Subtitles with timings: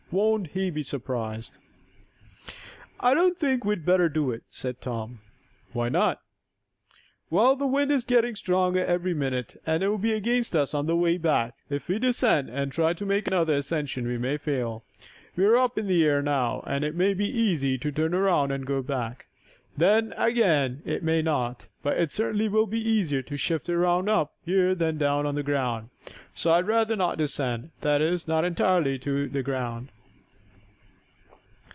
[0.13, 1.57] "Won't he be surprised!"
[2.99, 5.19] "I don't think we'd better do it," said Tom.
[5.71, 6.19] "Why not?"
[7.29, 10.85] "Well, the wind is getting stronger every minute and it will be against us on
[10.85, 11.53] the way back.
[11.69, 14.83] If we descend, and try to make another ascension we may fail.
[15.37, 18.67] We're up in the air now, and it may be easy to turn around and
[18.67, 19.27] go back.
[19.77, 24.33] Then, again, it may not, but it certainly will be easier to shift around up
[24.43, 25.87] here than down on the ground.
[26.33, 29.87] So I'd rather not descend that is, not entirely to the ground."